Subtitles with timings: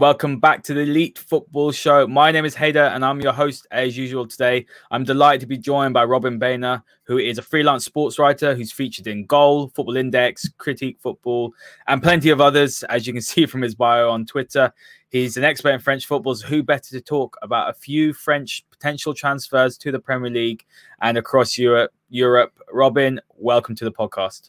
[0.00, 2.06] Welcome back to the Elite Football Show.
[2.06, 4.64] My name is Hayder and I'm your host as usual today.
[4.90, 8.72] I'm delighted to be joined by Robin Bairner, who is a freelance sports writer who's
[8.72, 11.52] featured in Goal, Football Index, Critique Football,
[11.86, 14.72] and plenty of others, as you can see from his bio on Twitter.
[15.10, 18.64] He's an expert in French football, so who better to talk about a few French
[18.70, 20.64] potential transfers to the Premier League
[21.02, 21.92] and across Europe?
[22.08, 22.58] Europe.
[22.72, 24.48] Robin, welcome to the podcast.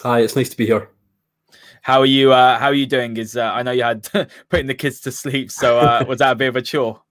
[0.00, 0.88] Hi, it's nice to be here.
[1.82, 2.32] How are you?
[2.32, 3.16] Uh, how are you doing?
[3.16, 4.08] Is uh, I know you had
[4.48, 7.02] putting the kids to sleep, so uh, was that a bit of a chore?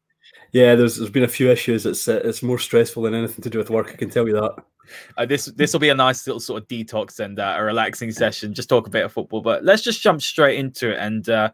[0.51, 1.85] Yeah, there's there's been a few issues.
[1.85, 3.89] It's uh, it's more stressful than anything to do with work.
[3.91, 4.55] I can tell you that.
[5.17, 8.11] Uh, this this will be a nice little sort of detox and uh, a relaxing
[8.11, 8.53] session.
[8.53, 10.99] Just talk a bit of football, but let's just jump straight into it.
[10.99, 11.51] And uh,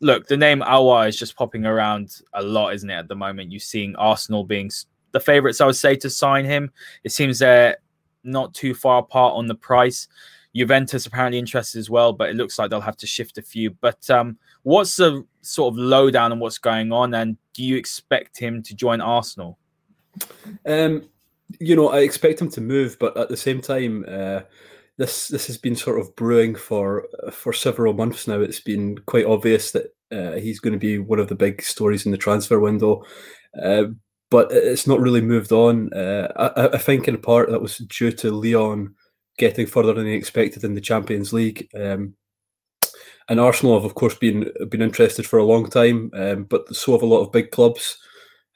[0.00, 2.94] look, the name Aouar is just popping around a lot, isn't it?
[2.94, 4.70] At the moment, you're seeing Arsenal being
[5.12, 5.60] the favourites.
[5.60, 6.70] I would say to sign him.
[7.04, 7.78] It seems they're
[8.24, 10.08] not too far apart on the price.
[10.54, 13.70] Juventus apparently interested as well, but it looks like they'll have to shift a few.
[13.70, 18.38] But um, what's the sort of lowdown on what's going on, and do you expect
[18.38, 19.58] him to join Arsenal?
[20.66, 21.08] Um,
[21.58, 24.40] you know, I expect him to move, but at the same time, uh,
[24.98, 28.40] this this has been sort of brewing for for several months now.
[28.40, 32.04] It's been quite obvious that uh, he's going to be one of the big stories
[32.04, 33.04] in the transfer window.
[33.60, 33.84] Uh,
[34.30, 35.92] but it's not really moved on.
[35.92, 38.94] Uh, I, I, think in part that was due to Lyon
[39.42, 41.68] getting further than they expected in the Champions League.
[41.74, 42.14] Um,
[43.28, 46.92] and Arsenal have, of course, been been interested for a long time, um, but so
[46.92, 47.98] have a lot of big clubs.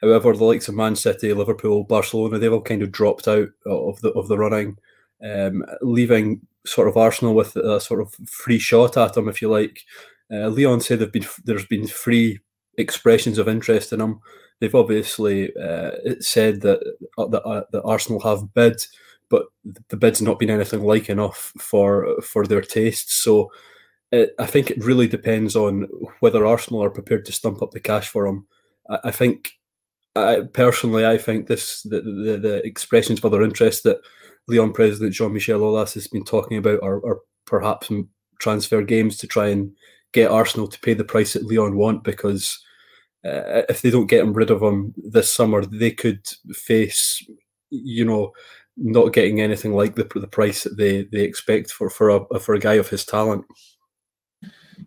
[0.00, 4.00] However, the likes of Man City, Liverpool, Barcelona, they've all kind of dropped out of
[4.00, 4.76] the of the running,
[5.24, 9.48] um, leaving sort of Arsenal with a sort of free shot at them, if you
[9.50, 9.80] like.
[10.32, 12.38] Uh, Lyon said there've been there's been free
[12.78, 14.20] expressions of interest in them.
[14.60, 15.90] They've obviously uh,
[16.20, 16.78] said that
[17.18, 18.80] uh, that, that Arsenal have bid
[19.28, 19.46] but
[19.88, 23.14] the bid's not been anything like enough for for their tastes.
[23.22, 23.50] So
[24.12, 25.88] it, I think it really depends on
[26.20, 28.46] whether Arsenal are prepared to stump up the cash for him.
[28.88, 29.52] I, I think,
[30.14, 34.00] I, personally, I think this the, the, the expressions of other interest that
[34.48, 37.90] Lyon president Jean Michel Aulas has been talking about are, are perhaps
[38.38, 39.72] transfer games to try and
[40.12, 42.62] get Arsenal to pay the price that Lyon want because.
[43.24, 47.26] Uh, if they don't get him rid of him this summer, they could face,
[47.70, 48.30] you know,
[48.76, 52.54] not getting anything like the the price that they they expect for for a for
[52.54, 53.44] a guy of his talent.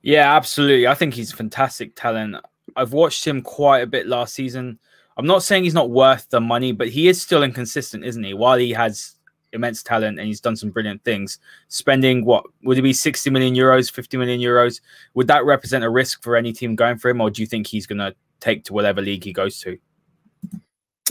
[0.01, 0.87] Yeah, absolutely.
[0.87, 2.35] I think he's fantastic talent.
[2.75, 4.79] I've watched him quite a bit last season.
[5.17, 8.33] I'm not saying he's not worth the money, but he is still inconsistent, isn't he?
[8.33, 9.15] While he has
[9.51, 13.55] immense talent and he's done some brilliant things, spending what would it be 60 million
[13.55, 14.79] euros, 50 million euros?
[15.15, 17.67] Would that represent a risk for any team going for him, or do you think
[17.67, 19.77] he's going to take to whatever league he goes to?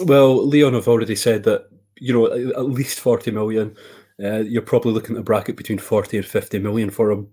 [0.01, 1.69] Well, Lyon have already said that
[2.01, 3.77] you know, at least 40 million.
[4.23, 7.29] Uh, you're probably looking at a bracket between 40 and 50 million for him.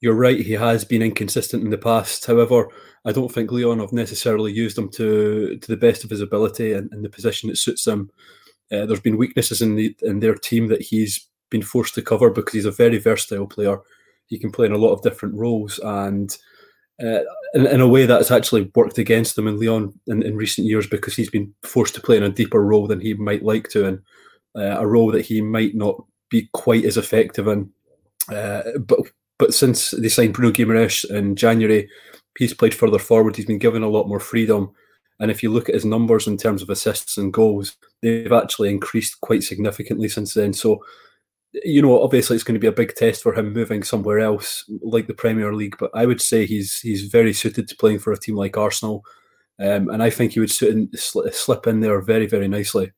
[0.00, 2.24] You're right, he has been inconsistent in the past.
[2.24, 2.68] However,
[3.04, 6.72] I don't think Lyon have necessarily used him to to the best of his ability
[6.72, 8.10] and in the position that suits him.
[8.70, 12.30] Uh, there's been weaknesses in the in their team that he's been forced to cover
[12.30, 13.78] because he's a very versatile player.
[14.26, 16.36] He can play in a lot of different roles, and
[17.02, 17.20] uh,
[17.54, 20.66] in, in, a way that has actually worked against him in Lyon in, in, recent
[20.66, 23.68] years because he's been forced to play in a deeper role than he might like
[23.68, 23.98] to, and
[24.56, 27.70] uh, a role that he might not be quite as effective in.
[28.32, 28.98] Uh, but
[29.38, 31.88] but since they signed Bruno Guimaraes in January,
[32.36, 33.36] he's played further forward.
[33.36, 34.72] He's been given a lot more freedom,
[35.20, 38.70] and if you look at his numbers in terms of assists and goals, they've actually
[38.70, 40.52] increased quite significantly since then.
[40.52, 40.84] So
[41.52, 44.64] you know, obviously it's going to be a big test for him moving somewhere else
[44.82, 45.76] like the Premier League.
[45.78, 49.04] But I would say he's he's very suited to playing for a team like Arsenal,
[49.58, 52.92] um, and I think he would in, slip in there very very nicely.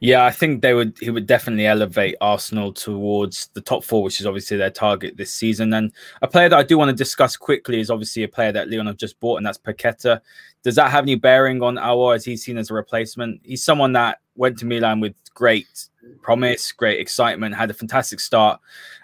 [0.00, 0.96] Yeah, I think they would.
[1.00, 5.32] He would definitely elevate Arsenal towards the top four, which is obviously their target this
[5.32, 5.72] season.
[5.72, 5.90] And
[6.20, 8.86] a player that I do want to discuss quickly is obviously a player that Lyon
[8.86, 10.20] have just bought, and that's Paqueta.
[10.62, 12.14] Does that have any bearing on Aouar?
[12.14, 13.40] as he's seen as a replacement?
[13.42, 15.66] He's someone that went to Milan with great
[16.22, 18.60] promise, great excitement, had a fantastic start.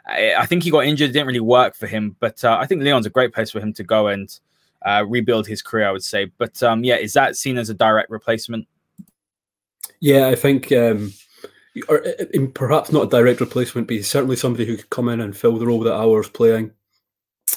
[0.07, 2.83] I, I think he got injured, didn't really work for him, but uh, I think
[2.83, 4.39] Lyon's a great place for him to go and
[4.85, 6.31] uh, rebuild his career, I would say.
[6.39, 8.67] But um, yeah, is that seen as a direct replacement?
[10.01, 11.13] Yeah, I think, um,
[11.89, 12.05] or
[12.55, 15.59] perhaps not a direct replacement, but he's certainly somebody who could come in and fill
[15.59, 16.73] the role that Aouar's playing.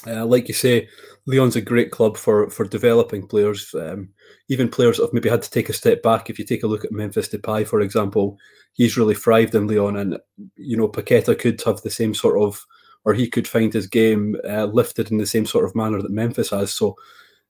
[0.06, 0.88] Uh, like you say,
[1.26, 4.10] Lyon's a great club for for developing players, um,
[4.48, 6.30] even players that have maybe had to take a step back.
[6.30, 8.38] If you take a look at Memphis Depay, for example,
[8.76, 10.18] he's really thrived in Lyon, and
[10.56, 12.64] you know Paqueta could have the same sort of,
[13.04, 16.10] or he could find his game uh, lifted in the same sort of manner that
[16.10, 16.72] Memphis has.
[16.72, 16.96] So,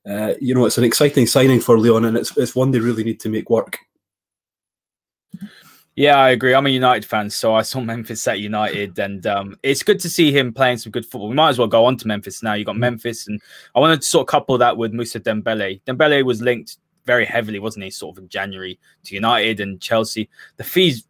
[0.09, 3.03] uh, you know, it's an exciting signing for Lyon, and it's it's one they really
[3.03, 3.77] need to make work.
[5.97, 6.53] Yeah, I agree.
[6.53, 10.09] I'm a United fan, so I saw Memphis at United, and um, it's good to
[10.09, 11.27] see him playing some good football.
[11.27, 12.53] We might as well go on to Memphis now.
[12.53, 12.79] You got mm.
[12.79, 13.41] Memphis, and
[13.75, 15.81] I wanted to sort of couple that with Moussa Dembele.
[15.85, 16.77] Dembele was linked
[17.07, 17.89] very heavily, wasn't he?
[17.89, 20.29] Sort of in January to United and Chelsea.
[20.57, 21.07] The fees,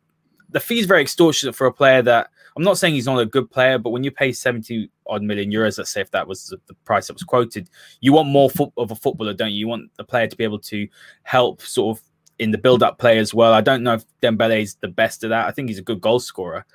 [0.50, 3.52] the fees, very extortionate for a player that I'm not saying he's not a good
[3.52, 6.74] player, but when you pay 70 odd million euros, let's say if that was the
[6.86, 7.70] price that was quoted,
[8.02, 9.60] you want more fo- of a footballer, don't you?
[9.60, 10.88] You want the player to be able to
[11.22, 12.04] help sort of
[12.40, 13.54] in the build-up play as well.
[13.54, 15.48] I don't know if Dembele is the best of that.
[15.48, 16.66] I think he's a good goal scorer.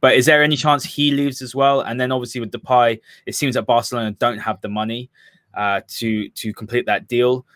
[0.00, 1.80] But is there any chance he leaves as well?
[1.82, 5.10] And then obviously with Depay, it seems that Barcelona don't have the money
[5.54, 7.46] uh, to to complete that deal.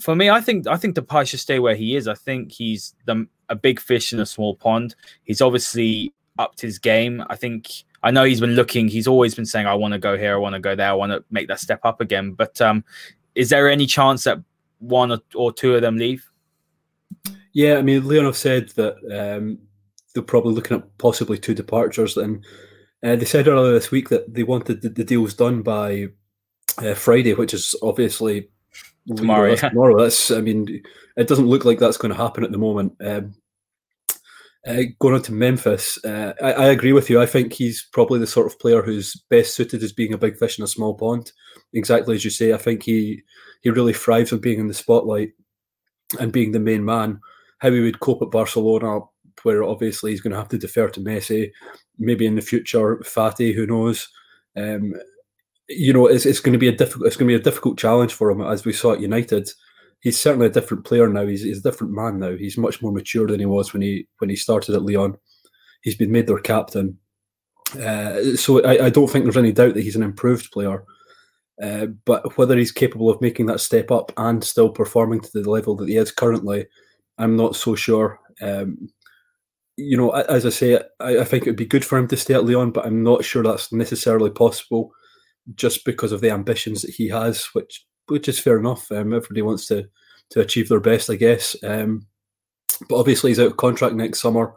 [0.00, 2.08] For me, I think I think Depay should stay where he is.
[2.08, 4.94] I think he's the, a big fish in a small pond.
[5.24, 7.24] He's obviously upped his game.
[7.28, 7.70] I think
[8.02, 8.88] I know he's been looking.
[8.88, 10.34] He's always been saying, "I want to go here.
[10.34, 10.88] I want to go there.
[10.88, 12.84] I want to make that step up again." But um,
[13.34, 14.38] is there any chance that
[14.78, 16.28] one or, or two of them leave?
[17.52, 19.58] Yeah, I mean, Leonov said that um,
[20.14, 22.44] they're probably looking at possibly two departures, and
[23.02, 26.08] uh, they said earlier this week that they wanted the, the deals done by
[26.78, 28.50] uh, Friday, which is obviously
[29.14, 29.50] tomorrow.
[29.50, 30.02] Know, tomorrow.
[30.02, 30.82] That's, I mean,
[31.16, 32.94] it doesn't look like that's going to happen at the moment.
[33.00, 33.34] Um,
[34.66, 37.20] uh, going on to Memphis, uh, I, I, agree with you.
[37.20, 40.36] I think he's probably the sort of player who's best suited as being a big
[40.36, 41.30] fish in a small pond.
[41.72, 42.52] Exactly as you say.
[42.52, 43.22] I think he
[43.62, 45.34] he really thrives on being in the spotlight
[46.18, 47.20] and being the main man,
[47.58, 49.00] how he would cope at Barcelona,
[49.44, 51.52] where obviously he's going to have to defer to Messi,
[51.98, 54.08] maybe in the future Fati, who knows.
[54.56, 54.94] Um,
[55.68, 57.78] you know, it's, it's going to be a difficult it's going to be a difficult
[57.78, 59.50] challenge for him as we saw at United.
[60.00, 61.26] He's certainly a different player now.
[61.26, 62.36] He's, he's a different man now.
[62.36, 65.16] He's much more mature than he was when he when he started at Lyon.
[65.82, 66.98] He's been made their captain.
[67.74, 70.84] Uh, so I, I don't think there's any doubt that he's an improved player.
[71.62, 75.50] Uh, but whether he's capable of making that step up and still performing to the
[75.50, 76.66] level that he is currently,
[77.18, 78.20] I'm not so sure.
[78.42, 78.90] Um,
[79.76, 82.16] you know, as I say, I, I, think it would be good for him to
[82.16, 84.92] stay at Lyon, but I'm not sure that's necessarily possible,
[85.54, 88.90] just because of the ambitions that he has, which which is fair enough.
[88.90, 89.88] Um, everybody wants to
[90.30, 91.56] to achieve their best, I guess.
[91.62, 92.06] Um,
[92.88, 94.54] but obviously, he's out of contract next summer,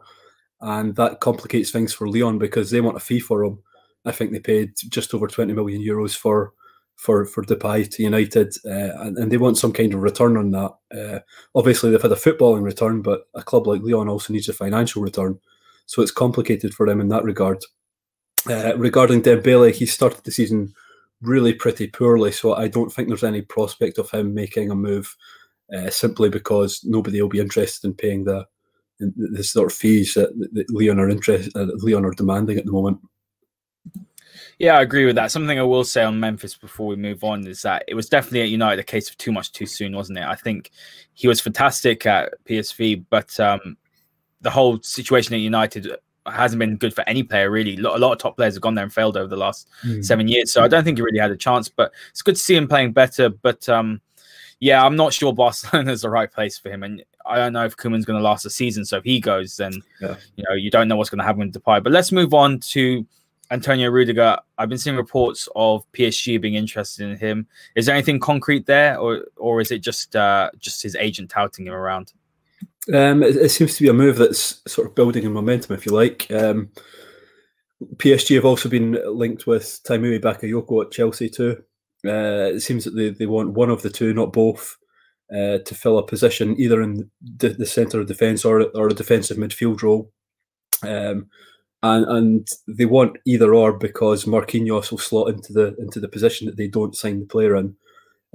[0.61, 3.59] and that complicates things for Lyon because they want a fee for him.
[4.05, 6.53] I think they paid just over 20 million euros for
[6.95, 10.51] for for Depay to United, uh, and, and, they want some kind of return on
[10.51, 10.73] that.
[10.93, 11.19] Uh,
[11.55, 15.01] obviously, they've had a footballing return, but a club like Lyon also needs a financial
[15.01, 15.39] return,
[15.85, 17.63] so it's complicated for them in that regard.
[18.47, 20.73] Uh, regarding Dembele, he started the season
[21.21, 25.15] really pretty poorly, so I don't think there's any prospect of him making a move
[25.75, 28.47] uh, simply because nobody will be interested in paying the
[28.99, 32.71] the sort of fees that, that Lyon are interested, uh, Lyon are demanding at the
[32.71, 32.99] moment.
[34.57, 35.31] Yeah, I agree with that.
[35.31, 38.41] Something I will say on Memphis before we move on is that it was definitely
[38.41, 40.25] at United a case of too much too soon, wasn't it?
[40.25, 40.71] I think
[41.13, 43.77] he was fantastic at PSV, but um,
[44.41, 45.87] the whole situation at United
[46.31, 47.77] hasn't been good for any player really.
[47.77, 50.03] A lot of top players have gone there and failed over the last mm.
[50.03, 51.69] seven years, so I don't think he really had a chance.
[51.69, 53.29] But it's good to see him playing better.
[53.29, 54.01] But um,
[54.59, 57.65] yeah, I'm not sure Barcelona is the right place for him, and I don't know
[57.65, 58.85] if Koeman's going to last a season.
[58.85, 60.15] So if he goes, then yeah.
[60.35, 61.83] you know you don't know what's going to happen with Depay.
[61.83, 63.05] But let's move on to
[63.51, 67.47] Antonio Rudiger, I've been seeing reports of PSG being interested in him.
[67.75, 71.65] Is there anything concrete there, or or is it just uh, just his agent touting
[71.65, 72.13] him around?
[72.93, 75.85] Um, it, it, seems to be a move that's sort of building in momentum, if
[75.85, 76.29] you like.
[76.31, 76.69] Um,
[77.95, 81.63] PSG have also been linked with Tiemoue Bakayoko at Chelsea too.
[82.05, 84.77] Uh, it seems that they, they want one of the two, not both,
[85.31, 88.93] uh, to fill a position either in the, the centre of defence or or a
[88.93, 90.11] defensive midfield role.
[90.83, 91.27] Um,
[91.83, 96.47] and and they want either or because Marquinhos will slot into the into the position
[96.47, 97.75] that they don't sign the player in.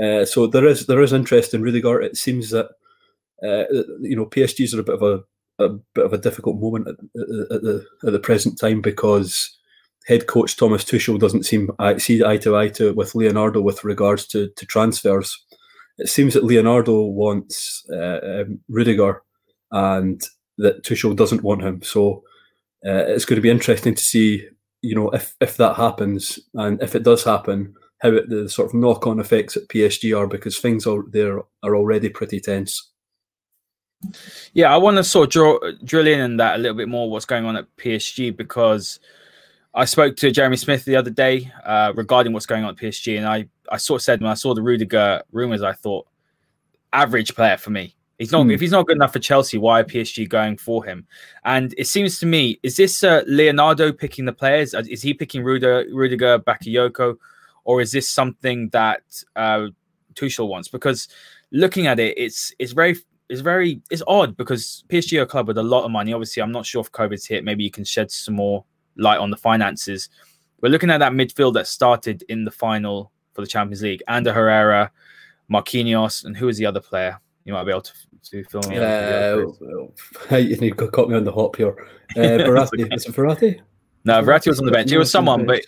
[0.02, 2.00] Uh, so there is there is interest in Rudiger.
[2.00, 2.70] It seems that
[3.44, 3.64] uh,
[4.00, 6.94] you know PSG's are a bit of a, a bit of a difficult moment at,
[6.94, 9.56] at, the at the present time because
[10.06, 14.26] head coach Thomas Tuchel doesn't seem see eye to eye to with Leonardo with regards
[14.28, 15.44] to to transfers.
[15.98, 19.22] It seems that Leonardo wants uh, um, Rudiger,
[19.70, 20.20] and
[20.58, 21.82] that Tuchel doesn't want him.
[21.82, 22.24] So
[22.84, 24.46] uh, it's going to be interesting to see,
[24.82, 28.68] you know, if if that happens and if it does happen, how it, the sort
[28.68, 32.90] of knock on effects at PSG are because things are there are already pretty tense.
[34.52, 37.11] Yeah, I want to sort of draw, drill in on that a little bit more.
[37.11, 39.00] What's going on at PSG because
[39.75, 43.18] I spoke to Jeremy Smith the other day uh, regarding what's going on at PSG,
[43.18, 46.06] and I I sort of said when I saw the Rudiger rumors, I thought
[46.92, 47.94] average player for me.
[48.18, 48.46] He's not.
[48.46, 48.54] Mm.
[48.54, 51.06] If he's not good enough for Chelsea, why are PSG going for him?
[51.44, 54.73] And it seems to me, is this uh, Leonardo picking the players?
[54.73, 57.16] Uh, is he picking Rudiger, Rudiger, Bakayoko,
[57.64, 59.02] or is this something that
[59.34, 59.66] uh,
[60.14, 60.68] Tuchel wants?
[60.68, 61.08] Because
[61.50, 62.96] looking at it, it's it's very
[63.28, 66.12] is very it's odd because PSG are a club with a lot of money.
[66.12, 67.45] Obviously, I'm not sure if COVID's hit.
[67.45, 68.64] Maybe you can shed some more
[68.97, 70.09] light on the finances.
[70.61, 74.02] We're looking at that midfield that started in the final for the Champions League.
[74.09, 74.90] Ander Herrera,
[75.50, 77.19] Marquinhos, and who is the other player?
[77.45, 77.93] You might be able to,
[78.31, 79.37] to fill me uh,
[80.37, 81.76] you caught me on the hop here.
[82.16, 83.61] Uh, Verratti, is it Verratti?
[84.04, 84.90] No, Verratti was on the bench.
[84.90, 85.62] It was someone, but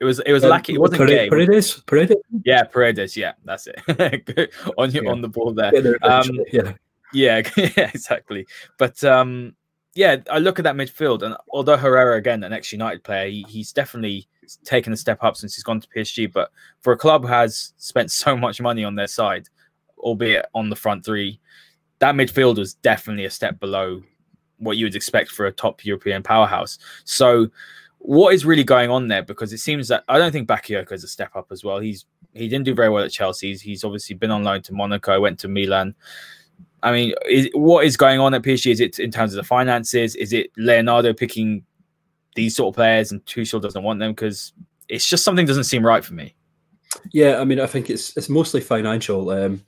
[0.00, 0.74] it was it was um, lucky.
[0.74, 1.82] It wasn't Paredes, Paredes.
[1.86, 2.16] Paredes.
[2.44, 3.16] Yeah, Paredes.
[3.16, 4.52] Yeah, that's it.
[4.78, 5.10] on your yeah.
[5.10, 5.98] on the ball there.
[6.02, 6.72] Um, yeah.
[7.12, 8.46] Yeah, yeah, exactly.
[8.78, 9.54] But um,
[9.94, 13.44] yeah, I look at that midfield, and although Herrera again an ex United player, he,
[13.48, 14.28] he's definitely
[14.64, 16.32] taken a step up since he's gone to PSG.
[16.32, 16.50] But
[16.80, 19.48] for a club who has spent so much money on their side,
[19.98, 21.40] albeit on the front three,
[21.98, 24.02] that midfield was definitely a step below
[24.58, 26.78] what you would expect for a top European powerhouse.
[27.04, 27.48] So,
[27.98, 29.22] what is really going on there?
[29.22, 31.80] Because it seems that I don't think Bakayoko is a step up as well.
[31.80, 33.56] He's he didn't do very well at Chelsea.
[33.56, 35.94] He's obviously been on loan to Monaco, went to Milan.
[36.82, 38.70] I mean, is, what is going on at PSG?
[38.70, 40.14] Is it in terms of the finances?
[40.14, 41.64] Is it Leonardo picking
[42.38, 44.52] these sort of players and Tuchel doesn't want them because
[44.88, 46.36] it's just something doesn't seem right for me.
[47.12, 49.30] Yeah, I mean, I think it's it's mostly financial.
[49.30, 49.64] Um,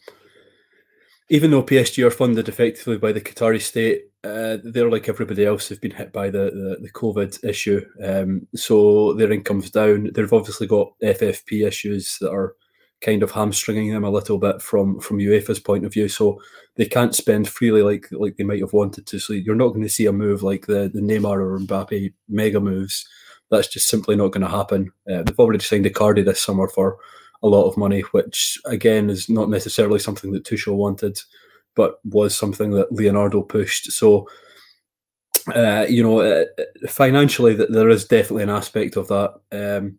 [1.28, 5.68] even though PSG are funded effectively by the Qatari state, uh, they're like everybody else
[5.68, 7.84] have been hit by the the, the COVID issue.
[8.02, 10.10] Um, so their income's down.
[10.14, 12.54] They've obviously got FFP issues that are
[13.00, 16.08] kind of hamstringing them a little bit from from UEFA's point of view.
[16.08, 16.40] So
[16.76, 19.18] they can't spend freely like like they might have wanted to.
[19.18, 22.60] So you're not going to see a move like the the Neymar or Mbappe mega
[22.60, 23.06] moves.
[23.50, 24.92] That's just simply not going to happen.
[25.10, 26.98] Uh, they've already signed Icardi this summer for
[27.42, 31.18] a lot of money, which again is not necessarily something that Tuchel wanted,
[31.74, 33.92] but was something that Leonardo pushed.
[33.92, 34.28] So.
[35.54, 36.44] Uh, you know, uh,
[36.86, 39.32] financially, that there is definitely an aspect of that.
[39.50, 39.98] Um,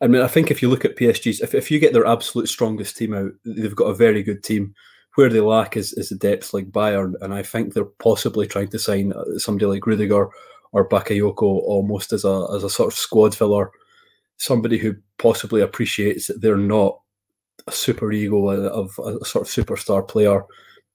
[0.00, 2.48] I mean, I think if you look at PSG's, if, if you get their absolute
[2.48, 4.74] strongest team out, they've got a very good team.
[5.16, 8.68] Where they lack is, is the depth like Bayern, and I think they're possibly trying
[8.68, 10.28] to sign uh, somebody like Rudiger
[10.72, 13.72] or Bakayoko almost as a as a sort of squad filler,
[14.36, 17.00] somebody who possibly appreciates that they're not
[17.66, 20.44] a super ego of a sort of superstar player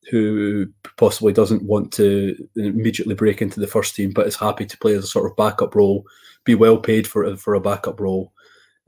[0.09, 4.77] who possibly doesn't want to immediately break into the first team, but is happy to
[4.77, 6.05] play as a sort of backup role,
[6.45, 8.31] be well paid for for a backup role,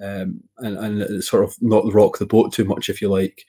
[0.02, 3.46] um, and, and sort of not rock the boat too much, if you like.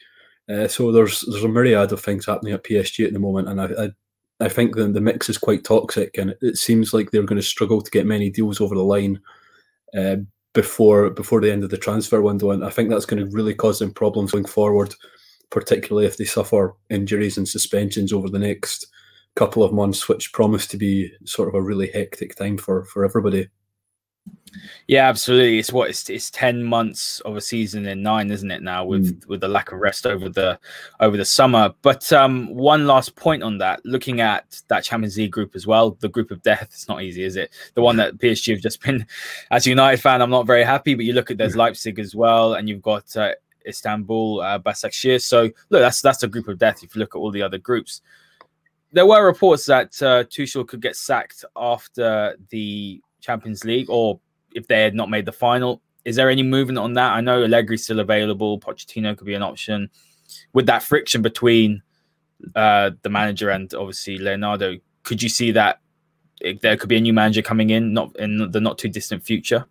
[0.49, 3.61] Uh, so there's there's a myriad of things happening at PSG at the moment, and
[3.61, 7.23] I I, I think the, the mix is quite toxic, and it, seems like they're
[7.23, 9.21] going to struggle to get many deals over the line
[9.97, 10.17] uh,
[10.55, 13.55] before before the end of the transfer window, and I think that's going to really
[13.55, 14.95] cause them problems going forward,
[15.51, 18.87] particularly if they suffer injuries and suspensions over the next
[19.37, 23.05] couple of months, which promise to be sort of a really hectic time for for
[23.05, 23.49] everybody.
[24.87, 25.59] Yeah, absolutely.
[25.59, 28.63] It's what it's, it's ten months of a season in nine, isn't it?
[28.63, 29.29] Now with mm.
[29.29, 30.59] with the lack of rest over the
[31.01, 31.75] over the summer.
[31.83, 35.91] But um, one last point on that, looking at that Champions League group as well,
[36.01, 36.63] the group of death.
[36.63, 37.51] It's not easy, is it?
[37.75, 39.07] The one that PSG have just been.
[39.51, 40.95] As a United fan, I'm not very happy.
[40.95, 41.59] But you look at there's mm.
[41.59, 43.33] Leipzig as well, and you've got uh,
[43.67, 45.21] Istanbul, uh, Başakşehir.
[45.21, 46.83] So look, that's that's a group of death.
[46.83, 48.01] If you look at all the other groups,
[48.93, 54.21] there were reports that uh, Tuchel could get sacked after the Champions League or
[54.55, 55.83] if they had not made the final.
[56.05, 57.13] Is there any movement on that?
[57.13, 58.59] I know Allegri's still available.
[58.59, 59.91] Pochettino could be an option.
[60.53, 61.83] With that friction between
[62.55, 65.81] uh, the manager and obviously Leonardo, could you see that
[66.63, 69.67] there could be a new manager coming in, not in the not too distant future?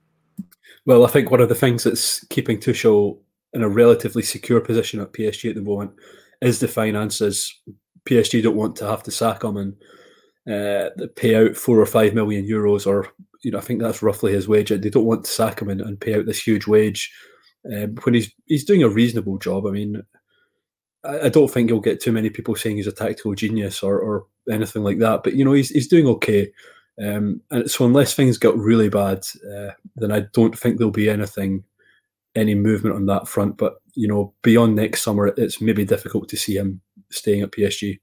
[0.85, 3.19] Well, I think one of the things that's keeping Tuchel
[3.53, 5.91] in a relatively secure position at PSG at the moment
[6.41, 7.53] is the finances.
[8.05, 9.75] PSG don't want to have to sack him and
[10.49, 13.07] uh, pay out four or five million euros, or
[13.41, 14.69] you know, I think that's roughly his wage.
[14.69, 17.11] They don't want to sack him and, and pay out this huge wage
[17.73, 19.65] um, when he's he's doing a reasonable job.
[19.65, 20.01] I mean,
[21.03, 23.99] I, I, don't think you'll get too many people saying he's a tactical genius or,
[23.99, 25.23] or anything like that.
[25.23, 26.51] But you know, he's he's doing okay.
[27.01, 29.23] Um, and so unless things get really bad,
[29.55, 31.63] uh, then I don't think there'll be anything,
[32.35, 33.57] any movement on that front.
[33.57, 37.99] But you know, beyond next summer, it's maybe difficult to see him staying at PSG.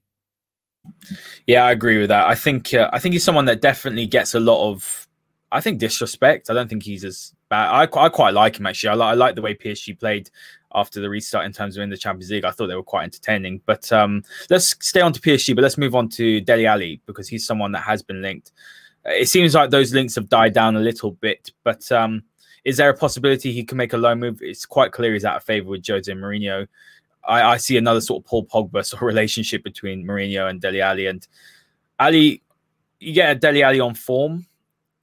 [1.47, 2.27] Yeah, I agree with that.
[2.27, 5.07] I think uh, I think he's someone that definitely gets a lot of,
[5.51, 6.49] I think disrespect.
[6.49, 7.69] I don't think he's as bad.
[7.69, 8.89] I, I quite like him actually.
[8.89, 10.29] I, li- I like the way PSG played
[10.73, 12.45] after the restart in terms of in the Champions League.
[12.45, 13.61] I thought they were quite entertaining.
[13.65, 17.27] But um, let's stay on to PSG, but let's move on to Dele Ali because
[17.27, 18.51] he's someone that has been linked.
[19.05, 22.23] It seems like those links have died down a little bit, but um,
[22.65, 24.39] is there a possibility he can make a loan move?
[24.41, 26.67] It's quite clear he's out of favour with Jose Mourinho.
[27.23, 30.81] I, I, see another sort of Paul Pogba sort of relationship between Mourinho and Dele
[30.81, 31.05] Ali.
[31.05, 31.25] And
[31.99, 32.41] Ali,
[32.99, 34.45] you get a Dele Ali on form.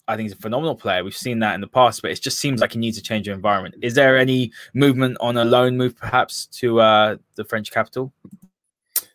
[0.09, 1.05] I think he's a phenomenal player.
[1.05, 3.29] We've seen that in the past, but it just seems like he needs a change
[3.29, 3.77] of environment.
[3.83, 8.13] Is there any movement on a loan move, perhaps, to uh, the French capital?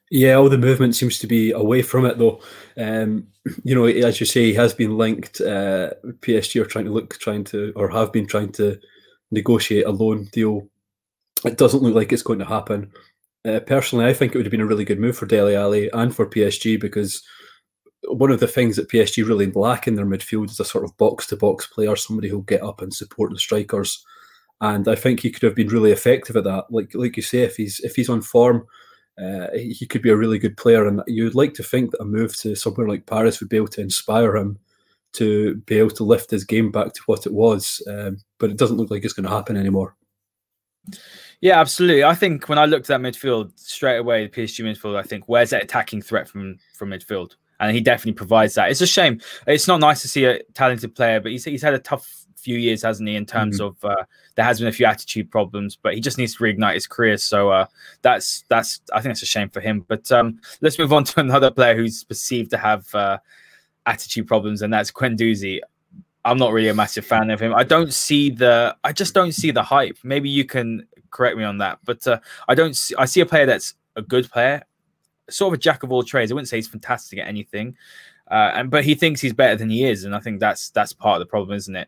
[0.10, 2.40] Yeah, all the movement seems to be away from it, though.
[2.78, 3.28] Um,
[3.64, 5.42] you know, as you say, he has been linked.
[5.42, 5.92] Uh,
[6.22, 8.80] PSG are trying to look, trying to, or have been trying to
[9.32, 10.70] negotiate a loan deal.
[11.44, 12.92] It doesn't look like it's going to happen.
[13.44, 15.90] Uh, personally, I think it would have been a really good move for Dele Ali
[15.92, 17.22] and for PSG because
[18.08, 20.96] one of the things that PSG really lack in their midfield is a sort of
[20.98, 24.06] box to box player, somebody who'll get up and support the strikers.
[24.62, 26.66] And I think he could have been really effective at that.
[26.72, 28.66] Like like you say, if he's if he's on form,
[29.22, 30.88] uh, he could be a really good player.
[30.88, 33.68] And you'd like to think that a move to somewhere like Paris would be able
[33.70, 34.60] to inspire him
[35.14, 37.82] to be able to lift his game back to what it was.
[37.88, 39.96] Um, but it doesn't look like it's going to happen anymore.
[41.42, 42.04] Yeah, absolutely.
[42.04, 45.26] I think when I looked at that midfield straight away, the PSG midfield, I think
[45.28, 47.36] where's that attacking threat from from midfield?
[47.60, 48.70] And he definitely provides that.
[48.70, 49.20] It's a shame.
[49.48, 52.58] It's not nice to see a talented player, but he's he's had a tough few
[52.58, 53.16] years, hasn't he?
[53.16, 53.84] In terms mm-hmm.
[53.84, 54.04] of uh,
[54.36, 57.18] there has been a few attitude problems, but he just needs to reignite his career.
[57.18, 57.66] So uh,
[58.04, 59.84] that's that's I think that's a shame for him.
[59.88, 63.18] But um, let's move on to another player who's perceived to have uh,
[63.86, 65.60] attitude problems, and that's Guendouzi.
[66.24, 67.54] I'm not really a massive fan of him.
[67.54, 69.98] I don't see the I just don't see the hype.
[70.04, 73.26] Maybe you can correct me on that, but uh, I don't see I see a
[73.26, 74.64] player that's a good player,
[75.30, 76.32] sort of a jack of all trades.
[76.32, 77.76] I wouldn't say he's fantastic at anything.
[78.30, 80.94] Uh, and but he thinks he's better than he is, and I think that's that's
[80.94, 81.88] part of the problem, isn't it?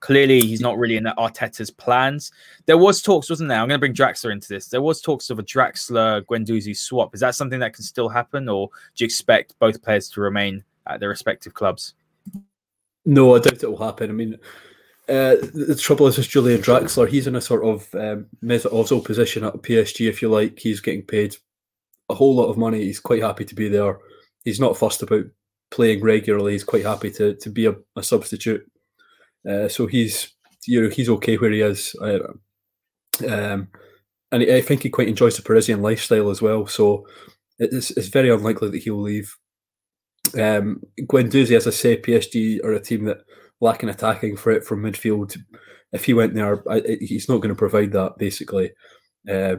[0.00, 2.32] Clearly, he's not really in Arteta's plans.
[2.66, 3.58] There was talks, wasn't there?
[3.58, 4.66] I'm going to bring Draxler into this.
[4.66, 7.14] There was talks of a Draxler Guendouzi swap.
[7.14, 10.64] Is that something that can still happen, or do you expect both players to remain
[10.88, 11.94] at their respective clubs?
[13.04, 14.10] No, I doubt it will happen.
[14.10, 14.34] I mean,
[15.08, 17.08] uh, the trouble is with Julian Draxler.
[17.08, 20.58] He's in a sort of um, Mesut Ozil position at PSG, if you like.
[20.58, 21.36] He's getting paid
[22.08, 22.84] a whole lot of money.
[22.84, 23.98] He's quite happy to be there.
[24.44, 25.24] He's not fussed about
[25.70, 26.52] playing regularly.
[26.52, 28.62] He's quite happy to to be a, a substitute.
[29.48, 30.32] Uh, so he's
[30.66, 31.94] you know he's okay where he is.
[32.00, 32.18] Uh,
[33.28, 33.68] um,
[34.30, 36.66] and I think he quite enjoys the Parisian lifestyle as well.
[36.66, 37.06] So
[37.58, 39.36] it's, it's very unlikely that he'll leave.
[40.34, 43.18] Um, Guendouzi, as I say, PSG are a team that
[43.60, 45.36] lack an attacking threat from midfield.
[45.92, 48.72] If he went there, I, he's not going to provide that basically.
[49.30, 49.56] Uh,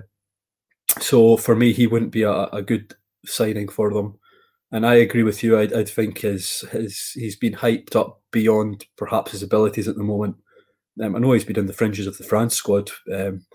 [0.99, 4.19] so for me, he wouldn't be a, a, good signing for them.
[4.71, 5.57] And I agree with you.
[5.57, 10.03] I, I think his his he's been hyped up beyond perhaps his abilities at the
[10.03, 10.35] moment.
[11.01, 12.89] Um, I know he's been in the fringes of the France squad.
[13.11, 13.45] Um,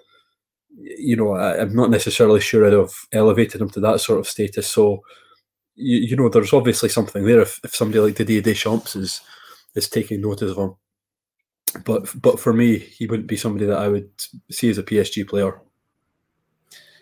[0.77, 4.29] you know, I, am not necessarily sure I'd have elevated him to that sort of
[4.29, 4.69] status.
[4.69, 5.01] So,
[5.75, 9.21] you, you know, there's obviously something there if, if somebody like Didier Deschamps is
[9.75, 10.75] is taking notice of him.
[11.85, 14.11] But but for me, he wouldn't be somebody that I would
[14.51, 15.61] see as a PSG player.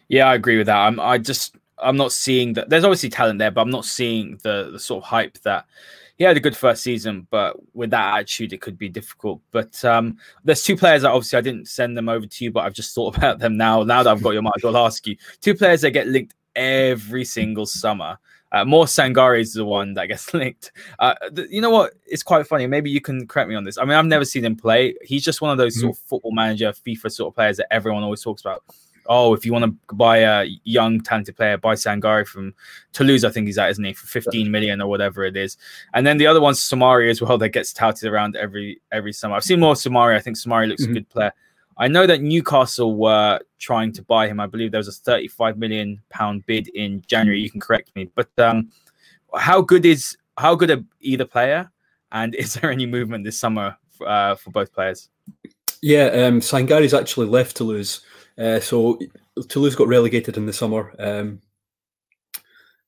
[0.08, 0.76] Yeah, I agree with that.
[0.76, 2.68] I'm I just I'm not seeing that.
[2.68, 5.66] There's obviously talent there, but I'm not seeing the the sort of hype that
[6.16, 9.40] he had a good first season, but with that attitude, it could be difficult.
[9.50, 12.64] But um, there's two players that obviously I didn't send them over to you, but
[12.64, 13.82] I've just thought about them now.
[13.82, 15.16] Now that I've got your mic, I'll ask you.
[15.40, 18.18] Two players that get linked every single summer.
[18.52, 20.72] Uh, more Sangare is the one that gets linked.
[20.98, 21.92] Uh, th- you know what?
[22.06, 22.66] It's quite funny.
[22.66, 23.76] Maybe you can correct me on this.
[23.76, 24.94] I mean, I've never seen him play.
[25.02, 25.88] He's just one of those mm-hmm.
[25.88, 28.62] sort of football manager, FIFA sort of players that everyone always talks about
[29.08, 32.54] oh, if you want to buy a young talented player, buy Sangare from
[32.92, 35.56] Toulouse, I think he's at, isn't he, for 15 million or whatever it is.
[35.94, 39.34] And then the other one's Soumaré as well that gets touted around every every summer.
[39.34, 40.16] I've seen more Soumaré.
[40.16, 40.92] I think Soumaré looks mm-hmm.
[40.92, 41.32] a good player.
[41.78, 44.40] I know that Newcastle were trying to buy him.
[44.40, 47.40] I believe there was a 35 million pound bid in January.
[47.40, 48.70] You can correct me, but um,
[49.34, 51.70] how good is how good are either player?
[52.12, 55.08] And is there any movement this summer uh, for both players?
[55.82, 58.00] Yeah, um, Sangare's actually left Toulouse.
[58.38, 58.98] Uh, so
[59.48, 61.40] Toulouse got relegated in the summer um,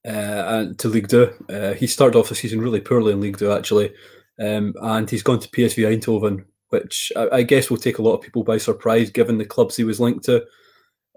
[0.06, 1.46] uh, to Ligue 2.
[1.48, 3.92] Uh, he started off the season really poorly in Ligue 2, actually,
[4.40, 8.14] um, and he's gone to PSV Eindhoven, which I, I, guess will take a lot
[8.14, 10.44] of people by surprise given the clubs he was linked to.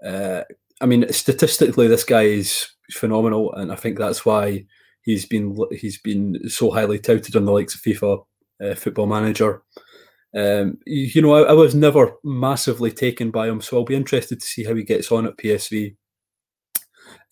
[0.04, 0.42] Uh,
[0.80, 4.66] I mean, statistically, this guy is phenomenal, and I think that's why
[5.02, 8.24] he's been he's been so highly touted on the likes of FIFA
[8.64, 9.62] uh, Football Manager.
[10.34, 14.40] Um, you know, I, I, was never massively taken by him, so I'll be interested
[14.40, 15.94] to see how he gets on at PSV.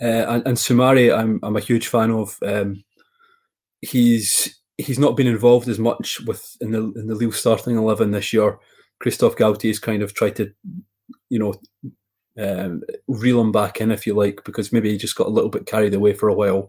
[0.03, 2.37] Uh, and, and Soumaré, I'm I'm a huge fan of.
[2.43, 2.85] Um,
[3.81, 8.11] he's he's not been involved as much with in the in the Lille starting eleven
[8.11, 8.59] this year.
[8.99, 10.53] Christophe has kind of tried to,
[11.31, 11.55] you know,
[12.39, 15.49] um, reel him back in if you like, because maybe he just got a little
[15.49, 16.69] bit carried away for a while.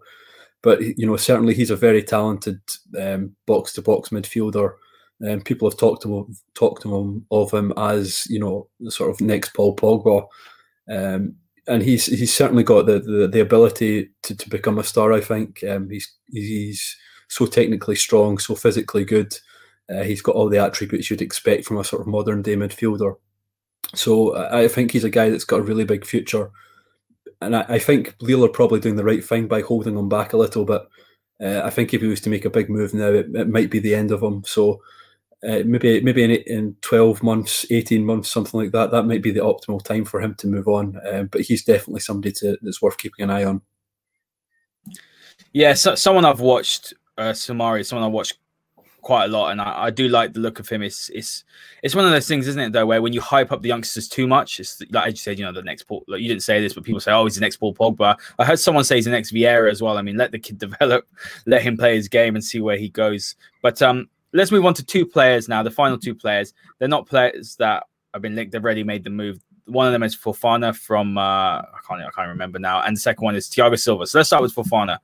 [0.64, 2.62] But you know, certainly he's a very talented
[3.46, 4.76] box to box midfielder
[5.22, 9.12] and people have talked to him, talked to him of him as you know sort
[9.12, 10.28] of next Paul Pogba,
[10.90, 11.36] um,
[11.68, 15.14] and he's he's certainly got the, the, the ability to, to become a star.
[15.14, 16.96] I think um, he's he's
[17.30, 19.34] so technically strong, so physically good.
[19.90, 23.16] Uh, he's got all the attributes you'd expect from a sort of modern day midfielder.
[23.94, 26.52] So I think he's a guy that's got a really big future.
[27.42, 30.32] and I, I, think Lille are probably doing the right thing by holding him back
[30.32, 30.82] a little bit.
[31.42, 33.70] Uh, I think if he was to make a big move now, it, it might
[33.70, 34.44] be the end of him.
[34.46, 34.82] So
[35.48, 39.32] uh, maybe maybe in, in 12 months, 18 months, something like that, that might be
[39.32, 41.00] the optimal time for him to move on.
[41.12, 43.62] Um, but he's definitely somebody to, that's worth keeping an eye on.
[45.54, 48.38] Yeah, so, someone I've watched, uh, Soumaré, someone I've watched
[49.02, 50.82] quite a lot, and I, I, do like the look of him.
[50.82, 51.44] It's it's
[51.84, 52.72] it's one of those things, isn't it?
[52.72, 55.46] Though, where when you hype up the youngsters too much, it's like you said, you
[55.46, 56.04] know, the next Paul.
[56.08, 58.46] Like you didn't say this, but people say, "Oh, he's the next Paul Pogba." I
[58.46, 59.98] heard someone say he's the next Vieira as well.
[59.98, 61.08] I mean, let the kid develop,
[61.46, 63.36] let him play his game, and see where he goes.
[63.62, 65.64] But um, let's move on to two players now.
[65.64, 66.54] The final two players.
[66.80, 68.52] They're not players that have been linked.
[68.52, 69.40] They've already made the move.
[69.66, 73.02] One of them is Fofana from uh, I can't I can't remember now, and the
[73.02, 74.08] second one is Thiago Silva.
[74.08, 74.98] So let's start with Fofana.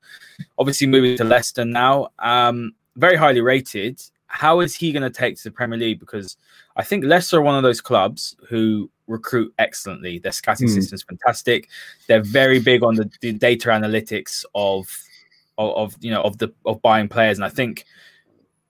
[0.58, 2.10] Obviously, moving to Leicester now.
[2.20, 4.02] Um, very highly rated.
[4.28, 6.00] How is he going to take to the Premier League?
[6.00, 6.36] Because
[6.76, 10.20] I think Leicester are one of those clubs who recruit excellently.
[10.20, 10.74] Their scouting mm.
[10.74, 11.70] system is fantastic.
[12.08, 14.90] They're very big on the, the data analytics of,
[15.58, 17.86] of, of you know of the of buying players, and I think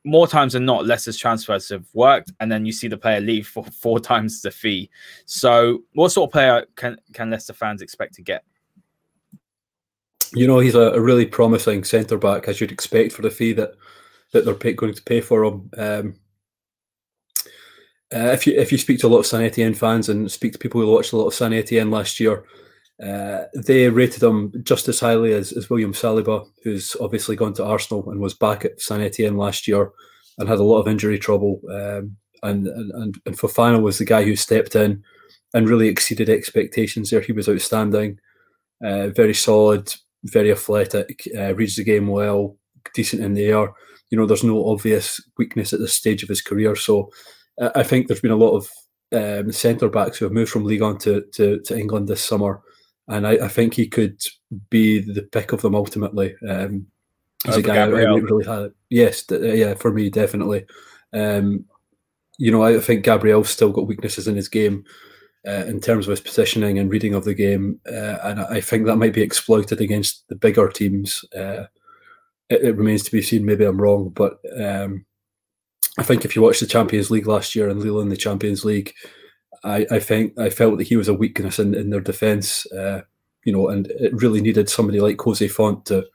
[0.04, 3.48] more times than not, Leicester's transfers have worked, and then you see the player leave
[3.48, 4.90] for four times the fee.
[5.26, 8.44] So, what sort of player can can Leicester fans expect to get?
[10.34, 13.54] You know, he's a, a really promising centre back, as you'd expect for the fee
[13.54, 13.74] that
[14.34, 15.70] that they're pay, going to pay for him.
[15.78, 16.16] Um,
[18.14, 20.54] uh, if you if you speak to a lot of Saint Etienne fans and speak
[20.54, 22.44] to people who watched a lot of Saint Etienne last year,
[23.04, 27.66] uh, they rated him just as highly as, as William Saliba, who's obviously gone to
[27.66, 29.92] Arsenal and was back at Saint Etienne last year
[30.38, 31.62] and had a lot of injury trouble.
[31.70, 35.04] Um, and, and, and Fofana was the guy who stepped in
[35.54, 37.22] and really exceeded expectations there.
[37.22, 38.20] He was outstanding,
[38.84, 42.58] uh, very solid, very athletic, uh, reads the game well,
[42.96, 43.74] decent in the air.
[44.10, 46.76] You know, there's no obvious weakness at this stage of his career.
[46.76, 47.12] So
[47.62, 48.70] uh, I think there's been a lot of
[49.12, 52.62] um, centre backs who have moved from Ligue 1 to, to, to England this summer
[53.08, 54.22] and I, I, think he could
[54.70, 56.36] be the pick of them ultimately.
[56.48, 56.88] Um,
[57.46, 58.72] he's a guy who really had.
[58.90, 60.66] Yes, uh, yeah, for me definitely.
[61.14, 61.66] Um,
[62.38, 64.84] you know, I think Gabriel's still got weaknesses in his game
[65.48, 68.86] uh, in terms of his positioning and reading of the game, uh, and I think
[68.86, 71.24] that might be exploited against the bigger teams.
[71.36, 71.66] Uh,
[72.50, 73.46] it, it, remains to be seen.
[73.46, 75.06] Maybe I'm wrong, but um,
[75.98, 78.64] I think if you watch the Champions League last year and Lille in the Champions
[78.64, 78.94] League,
[79.64, 83.02] I, I think I felt that he was a weakness in, in their defence, uh,
[83.44, 86.06] you know, and it really needed somebody like Jose Fonte to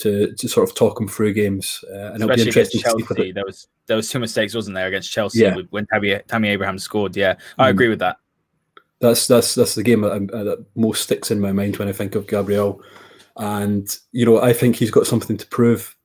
[0.00, 1.84] to, to sort of talk him through games.
[1.90, 5.40] Uh, and Especially against Chelsea, there was there was two mistakes, wasn't there, against Chelsea
[5.40, 5.56] yeah.
[5.70, 7.16] when Tammy, Tammy Abraham scored.
[7.16, 7.70] Yeah, I mm.
[7.70, 8.16] agree with that.
[9.00, 11.92] That's that's that's the game that, uh, that, most sticks in my mind when I
[11.92, 12.82] think of Gabriel,
[13.36, 15.96] and you know I think he's got something to prove.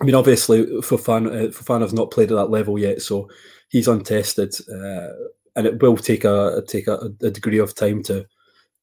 [0.00, 3.28] I mean, obviously, Fofana, uh, Fofana's not played at that level yet, so
[3.68, 4.54] he's untested.
[4.68, 5.08] Uh,
[5.56, 8.26] and it will take a take a, a, degree of time to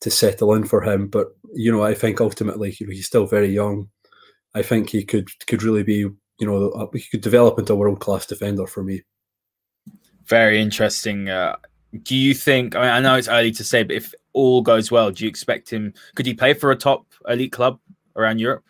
[0.02, 1.08] to settle in for him.
[1.08, 3.90] But you know, I think ultimately you know, he's still very young.
[4.54, 8.00] I think he could could really be you know he could develop into a world
[8.00, 9.04] class defender for me.
[10.26, 11.30] Very interesting.
[11.30, 11.56] Uh,
[12.04, 12.76] do you think?
[12.76, 15.30] I mean, I know it's early to say, but if all goes well, do you
[15.30, 15.94] expect him?
[16.16, 17.80] Could he play for a top elite club
[18.16, 18.64] around Europe?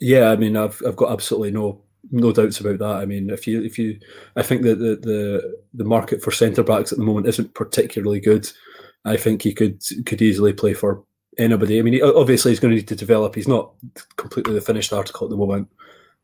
[0.00, 1.83] Yeah, I mean, I've I've got absolutely no
[2.14, 2.96] no doubts about that.
[2.96, 3.98] I mean, if you if you,
[4.36, 8.20] I think that the the the market for centre backs at the moment isn't particularly
[8.20, 8.48] good.
[9.04, 11.04] I think he could could easily play for
[11.38, 11.78] anybody.
[11.78, 13.34] I mean, obviously he's going to need to develop.
[13.34, 13.72] He's not
[14.16, 15.68] completely the finished article at the moment,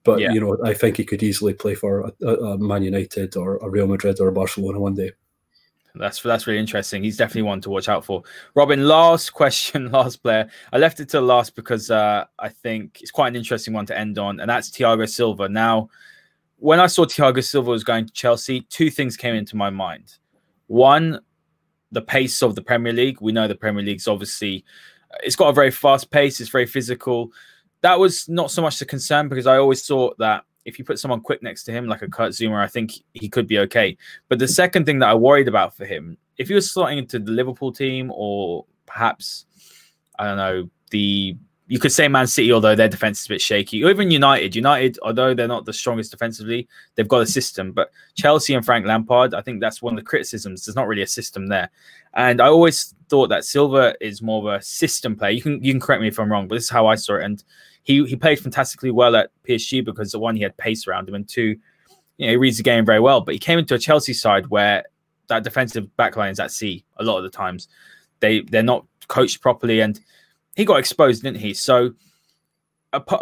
[0.05, 0.33] but yeah.
[0.33, 3.68] you know, I think he could easily play for a, a Man United or a
[3.68, 5.12] Real Madrid or a Barcelona one day.
[5.94, 7.03] That's that's really interesting.
[7.03, 8.22] He's definitely one to watch out for.
[8.55, 10.48] Robin, last question, last player.
[10.72, 13.98] I left it to last because uh, I think it's quite an interesting one to
[13.98, 15.48] end on, and that's Thiago Silva.
[15.48, 15.88] Now,
[16.57, 20.14] when I saw Thiago Silva was going to Chelsea, two things came into my mind.
[20.66, 21.20] One,
[21.90, 23.20] the pace of the Premier League.
[23.20, 24.64] We know the Premier League's obviously
[25.22, 26.40] it's got a very fast pace.
[26.40, 27.33] It's very physical.
[27.83, 30.98] That was not so much the concern because I always thought that if you put
[30.98, 33.96] someone quick next to him, like a Kurt Zouma, I think he could be okay.
[34.28, 37.18] But the second thing that I worried about for him, if he was slotting into
[37.18, 39.46] the Liverpool team or perhaps,
[40.18, 41.36] I don't know, the
[41.70, 44.56] you could say Man City, although their defense is a bit shaky, or even United.
[44.56, 47.70] United, although they're not the strongest defensively, they've got a system.
[47.70, 50.66] But Chelsea and Frank Lampard, I think that's one of the criticisms.
[50.66, 51.70] There's not really a system there.
[52.14, 55.30] And I always thought that Silva is more of a system player.
[55.30, 57.14] You can you can correct me if I'm wrong, but this is how I saw
[57.14, 57.22] it.
[57.22, 57.44] And
[57.82, 61.14] he he played fantastically well at PSG because the one he had pace around him,
[61.14, 61.56] and two,
[62.16, 63.20] you know, he reads the game very well.
[63.20, 64.84] But he came into a Chelsea side where
[65.28, 67.68] that defensive backline is at sea a lot of the times.
[68.20, 69.98] They they're not coached properly, and
[70.56, 71.54] he got exposed, didn't he?
[71.54, 71.94] So,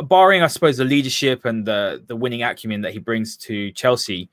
[0.05, 4.29] barring I suppose the leadership and the the winning acumen that he brings to Chelsea,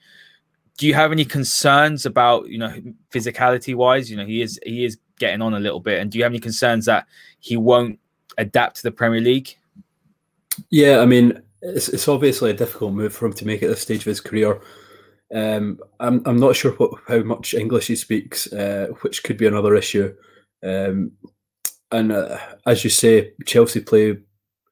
[0.78, 2.74] do you have any concerns about you know
[3.12, 4.10] physicality wise?
[4.10, 6.02] You know, he is he is getting on a little bit.
[6.02, 7.06] And do you have any concerns that
[7.40, 8.00] he won't
[8.38, 9.58] adapt to the Premier League?
[10.70, 13.82] Yeah, I mean, it's, it's obviously a difficult move for him to make at this
[13.82, 14.62] stage of his career.
[15.34, 19.48] Um, I'm I'm not sure what, how much English he speaks, uh, which could be
[19.48, 20.14] another issue.
[20.64, 21.12] Um,
[21.92, 24.18] and uh, as you say, Chelsea play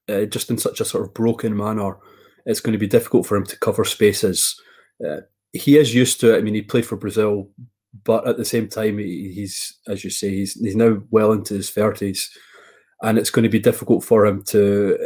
[0.09, 1.97] uh, just in such a sort of broken manner.
[2.45, 4.59] It's going to be difficult for him to cover spaces.
[5.05, 5.21] Uh,
[5.53, 6.37] he is used to it.
[6.37, 7.49] I mean, he played for Brazil,
[8.03, 11.55] but at the same time, he, he's as you say, he's he's now well into
[11.55, 12.29] his thirties,
[13.01, 14.97] and it's going to be difficult for him to.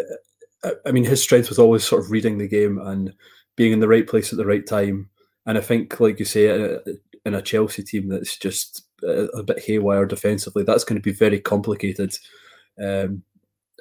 [0.63, 3.13] Uh, I mean, his strength was always sort of reading the game and
[3.55, 5.09] being in the right place at the right time.
[5.45, 6.79] And I think, like you say,
[7.25, 11.39] in a Chelsea team that's just a bit haywire defensively, that's going to be very
[11.39, 12.17] complicated,
[12.83, 13.23] um,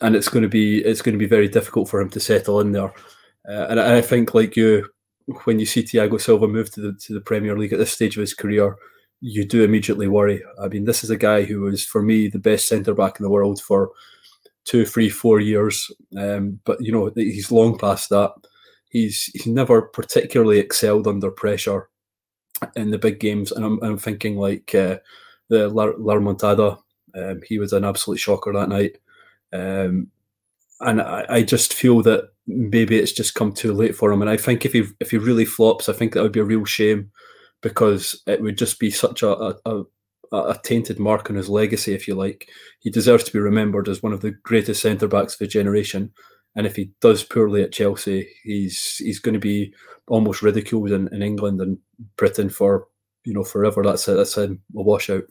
[0.03, 2.61] and it's going to be it's going to be very difficult for him to settle
[2.61, 2.93] in there.
[3.49, 4.89] Uh, and, I think, like you,
[5.45, 8.17] when you see Thiago Silva move to the to the Premier League at this stage
[8.17, 8.77] of his career,
[9.21, 10.43] you do immediately worry.
[10.63, 13.25] I mean, this is a guy who was, for me, the best centre back in
[13.25, 13.91] the world for
[14.67, 15.91] two, three, four years.
[16.17, 18.33] Um, but you know, he's long past that.
[18.91, 21.89] He's he's never particularly excelled under pressure
[22.75, 24.99] in the big games, and I'm, I'm thinking like uh,
[25.49, 26.77] the La, La
[27.15, 28.99] Um, he was an absolute shocker that night,
[29.53, 30.09] um,
[30.81, 34.23] and I, I just feel that maybe it's just come too late for him.
[34.23, 36.45] And I think if he if he really flops, I think that would be a
[36.45, 37.11] real shame
[37.61, 39.83] because it would just be such a, a
[40.65, 42.49] tainted mark on his legacy, if you like.
[42.81, 46.13] He deserves to be remembered as one of the greatest centre backs of a generation.
[46.55, 49.75] And if he does poorly at Chelsea, he's he's going to be
[50.09, 51.79] almost ridiculed in, in England and
[52.17, 52.87] Britain for
[53.25, 53.83] you know forever.
[53.83, 55.25] That's a, that's a washout.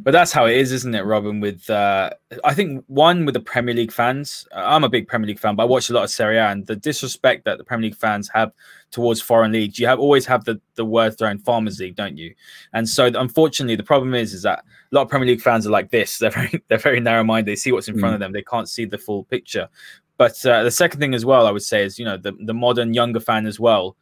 [0.00, 1.40] But that's how it is, isn't it, Robin?
[1.40, 2.10] With uh,
[2.44, 4.46] I think one with the Premier League fans.
[4.54, 6.66] I'm a big Premier League fan, but I watch a lot of Serie A, and
[6.66, 8.52] the disrespect that the Premier League fans have
[8.90, 9.78] towards foreign leagues.
[9.78, 12.34] You have always have the the word thrown Farmers League, don't you?
[12.72, 15.70] And so, unfortunately, the problem is is that a lot of Premier League fans are
[15.70, 16.18] like this.
[16.24, 17.50] They're very they're very narrow minded.
[17.50, 18.16] They see what's in front mm.
[18.16, 18.32] of them.
[18.32, 19.68] They can't see the full picture.
[20.16, 22.54] But uh, the second thing as well, I would say, is you know the the
[22.54, 23.96] modern younger fan as well.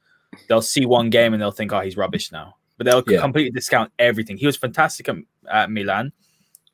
[0.49, 3.21] They'll see one game and they'll think, oh, he's rubbish now but they'll yeah.
[3.21, 4.37] completely discount everything.
[4.37, 5.17] He was fantastic at,
[5.51, 6.13] at Milan,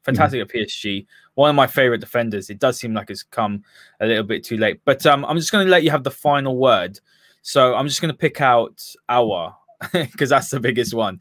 [0.03, 0.59] fantastic mm-hmm.
[0.59, 1.07] at PSG.
[1.35, 2.51] One of my favorite defenders.
[2.51, 3.63] It does seem like it's come
[4.01, 6.11] a little bit too late, but um, I'm just going to let you have the
[6.11, 6.99] final word.
[7.43, 9.55] So I'm just going to pick out Aouar
[9.93, 11.21] because that's the biggest one.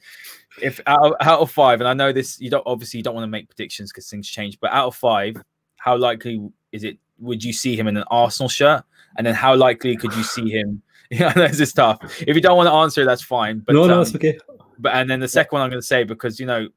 [0.62, 3.14] If out of, out of five, and I know this, you don't obviously you don't
[3.14, 5.36] want to make predictions because things change, but out of five,
[5.76, 6.98] how likely is it?
[7.20, 8.84] Would you see him in an Arsenal shirt?
[9.18, 10.82] And then how likely could you see him?
[11.10, 12.00] Yeah, this is tough.
[12.28, 13.60] If you don't want to answer, that's fine.
[13.60, 14.38] But no, no, um, that's okay.
[14.80, 16.68] But and then the second one I'm going to say because you know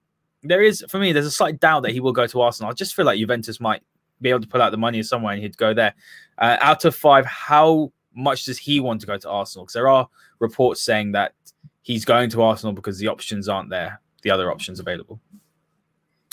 [0.42, 2.70] there is for me there's a slight doubt that he will go to Arsenal.
[2.70, 3.82] I just feel like Juventus might
[4.20, 5.94] be able to pull out the money somewhere and he'd go there.
[6.38, 9.64] Uh, out of five, how much does he want to go to Arsenal?
[9.64, 10.08] Because there are
[10.38, 11.34] reports saying that
[11.82, 15.20] he's going to Arsenal because the options aren't there, the other options available.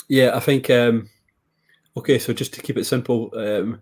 [0.08, 0.70] Yeah, I think.
[0.70, 1.08] Um,
[1.96, 3.80] okay, so just to keep it simple, um,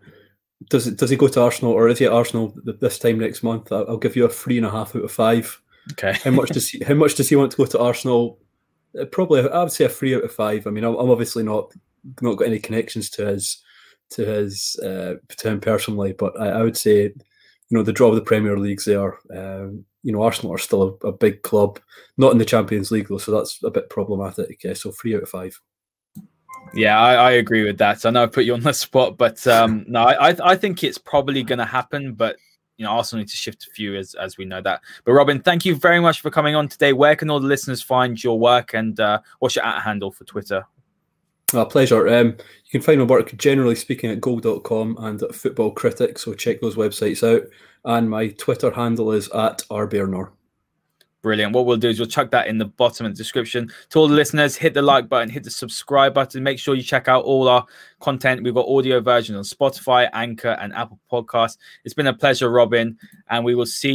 [0.70, 3.42] does it does he go to Arsenal or is he at Arsenal this time next
[3.42, 3.70] month?
[3.70, 5.60] I'll give you a three and a half out of five.
[5.92, 6.18] Okay.
[6.24, 6.82] how much does he?
[6.84, 8.38] How much does he want to go to Arsenal?
[8.98, 10.66] Uh, probably, I would say a three out of five.
[10.66, 11.72] I mean, I'm, obviously not
[12.20, 13.62] not got any connections to his
[14.10, 17.12] to his uh, to him personally, but I, I, would say, you
[17.70, 19.18] know, the draw of the Premier Leagues there.
[19.34, 21.80] Um, you know, Arsenal are still a, a, big club,
[22.16, 24.60] not in the Champions League though, so that's a bit problematic.
[24.64, 25.60] Okay, so three out of five.
[26.74, 28.04] Yeah, I, I agree with that.
[28.04, 30.98] I know I put you on the spot, but um, no, I I think it's
[30.98, 32.36] probably going to happen, but
[32.76, 34.80] you know, Arsenal need to shift a few as, as we know that.
[35.04, 36.92] But Robin, thank you very much for coming on today.
[36.92, 40.24] Where can all the listeners find your work and uh, what's your at handle for
[40.24, 40.64] Twitter?
[41.54, 42.08] A pleasure.
[42.08, 46.34] Um, you can find my work generally speaking at goal.com and at Football Critics, so
[46.34, 47.48] check those websites out.
[47.84, 50.30] And my Twitter handle is at rbairner.
[51.26, 51.54] Brilliant.
[51.54, 53.68] What we'll do is we'll chuck that in the bottom of the description.
[53.90, 56.40] To all the listeners, hit the like button, hit the subscribe button.
[56.40, 57.66] Make sure you check out all our
[57.98, 58.44] content.
[58.44, 61.56] We've got audio versions on Spotify, Anchor, and Apple Podcasts.
[61.84, 62.96] It's been a pleasure, Robin,
[63.28, 63.94] and we will see you.